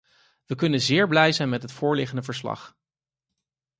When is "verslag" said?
2.23-2.77